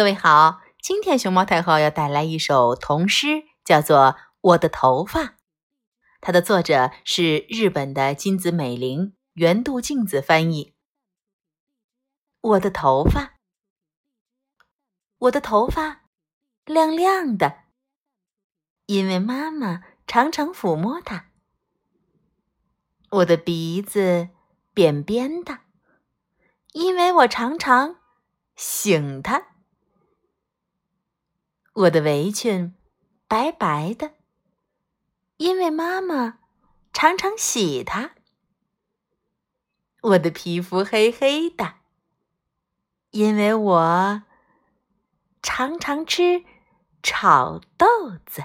[0.00, 3.98] 各位好，今天熊猫太后要带来一首童诗，叫做
[4.40, 5.20] 《我的头发》。
[6.22, 10.72] 它的作者是日本的金子美玲，原度镜子翻译。
[12.40, 13.34] 我的头发，
[15.18, 16.04] 我的头发
[16.64, 17.64] 亮亮的，
[18.86, 21.26] 因为妈妈常常抚摸它。
[23.10, 24.30] 我的鼻子
[24.72, 25.58] 扁扁的，
[26.72, 27.96] 因为我常常
[28.56, 29.48] 醒它。
[31.72, 32.74] 我的围裙
[33.28, 34.14] 白白的，
[35.36, 36.40] 因为妈妈
[36.92, 38.16] 常常洗它。
[40.02, 41.74] 我的皮肤黑黑的，
[43.10, 44.22] 因为我
[45.42, 46.44] 常常吃
[47.02, 47.86] 炒豆
[48.26, 48.44] 子。